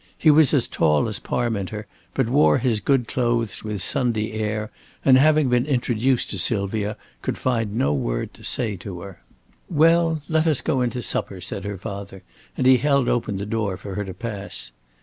He 0.17 0.31
was 0.31 0.51
as 0.51 0.67
tall 0.67 1.07
as 1.07 1.19
Parminter, 1.19 1.85
but 2.15 2.27
wore 2.27 2.57
his 2.57 2.79
good 2.79 3.07
clothes 3.07 3.63
with 3.63 3.83
Sunday 3.83 4.31
air, 4.31 4.71
and 5.05 5.15
having 5.15 5.47
been 5.47 5.67
introduced 5.67 6.31
to 6.31 6.39
Sylvia 6.39 6.97
could 7.21 7.37
find 7.37 7.75
no 7.75 7.93
word 7.93 8.33
to 8.33 8.43
say 8.43 8.75
to 8.77 9.01
her. 9.01 9.21
"Well, 9.69 10.19
let 10.27 10.47
us 10.47 10.61
go 10.61 10.81
in 10.81 10.89
to 10.89 11.03
supper," 11.03 11.39
said 11.39 11.65
her 11.65 11.77
father, 11.77 12.23
and 12.57 12.65
he 12.65 12.77
held 12.77 13.07
open 13.09 13.37
the 13.37 13.45
door 13.45 13.77
for 13.77 13.93
her 13.93 14.03
to 14.05 14.15
pass. 14.15 14.71